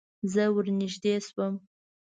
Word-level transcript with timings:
زه 0.31 0.43
ور 0.55 0.65
نږدې 0.79 1.13
شوم. 1.27 1.53